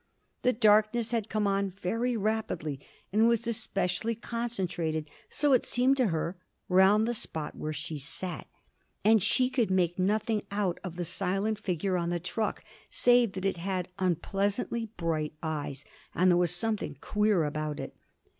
[0.41, 2.79] The darkness had come on very rapidly,
[3.13, 8.47] and was especially concentrated, so it seemed to her, round the spot where she sat,
[9.05, 13.45] and she could make nothing out of the silent figure on the truck, save that
[13.45, 17.95] it had unpleasantly bright eyes and there was something queer about it.